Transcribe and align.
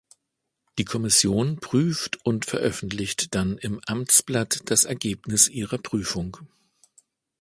Die 0.79 0.83
Kommission 0.83 1.57
prüft 1.59 2.25
und 2.25 2.45
veröffentlicht 2.47 3.35
dann 3.35 3.59
im 3.59 3.79
Amtsblatt 3.85 4.61
das 4.65 4.83
Ergebnis 4.85 5.47
ihrer 5.47 5.77
Prüfung. 5.77 6.37